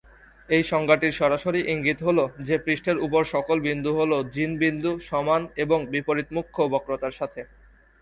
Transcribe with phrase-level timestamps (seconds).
[0.49, 5.41] এই সংজ্ঞা টির সরাসরি ইঙ্গিত হলো যে পৃষ্ঠের উপর সকল বিন্দু হলো জিন বিন্দু, সমান
[5.63, 7.41] এবং বিপরীত মুখ্য বক্রতার সাথে।